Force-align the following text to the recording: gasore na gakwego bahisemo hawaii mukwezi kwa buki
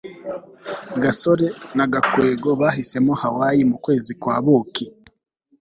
gasore 1.03 1.47
na 1.77 1.85
gakwego 1.91 2.49
bahisemo 2.61 3.13
hawaii 3.21 3.63
mukwezi 3.71 4.11
kwa 4.21 4.35
buki 4.43 4.85